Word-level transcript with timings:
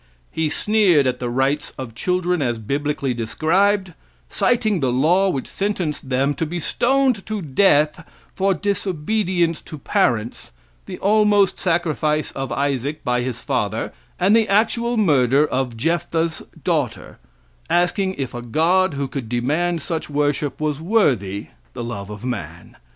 He 0.31 0.49
sneered 0.49 1.05
at 1.05 1.19
the 1.19 1.29
rights 1.29 1.73
of 1.77 1.93
children 1.93 2.41
as 2.41 2.57
biblically 2.57 3.13
described, 3.13 3.93
citing 4.31 4.79
the 4.79 4.91
law 4.91 5.29
which 5.29 5.47
sentenced 5.47 6.09
them 6.09 6.33
to 6.33 6.45
be 6.47 6.59
stoned 6.59 7.23
to 7.27 7.39
death 7.39 8.03
for 8.33 8.55
disobedience 8.55 9.61
to 9.61 9.77
parents, 9.77 10.49
the 10.87 10.97
almost 10.97 11.59
sacrifice 11.59 12.31
of 12.31 12.51
Isaac 12.51 13.03
by 13.03 13.21
his 13.21 13.43
father, 13.43 13.93
and 14.19 14.35
the 14.35 14.49
actual 14.49 14.97
murder 14.97 15.45
of 15.45 15.77
Jephthah's 15.77 16.41
daughter, 16.63 17.19
asking 17.69 18.15
if 18.15 18.33
a 18.33 18.41
God 18.41 18.95
who 18.95 19.07
could 19.07 19.29
demand 19.29 19.83
such 19.83 20.09
worship 20.09 20.59
was 20.59 20.81
worthy 20.81 21.49
the 21.73 21.83
love 21.83 22.09
of 22.09 22.25
man. 22.25 22.75